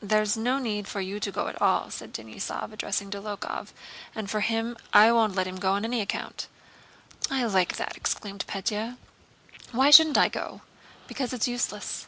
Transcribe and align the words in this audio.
"There's 0.00 0.36
no 0.36 0.60
need 0.60 0.86
for 0.86 1.00
you 1.00 1.18
to 1.18 1.32
go 1.32 1.48
at 1.48 1.60
all," 1.60 1.90
said 1.90 2.14
Denísov, 2.14 2.72
addressing 2.72 3.10
Dólokhov, 3.10 3.70
"and 4.14 4.26
as 4.26 4.30
for 4.30 4.38
him, 4.38 4.76
I 4.92 5.10
won't 5.10 5.34
let 5.34 5.48
him 5.48 5.58
go 5.58 5.72
on 5.72 5.84
any 5.84 6.00
account." 6.00 6.46
"I 7.28 7.44
like 7.44 7.74
that!" 7.74 7.96
exclaimed 7.96 8.44
Pétya. 8.46 8.98
"Why 9.72 9.90
shouldn't 9.90 10.16
I 10.16 10.28
go?" 10.28 10.60
"Because 11.08 11.32
it's 11.32 11.48
useless." 11.48 12.06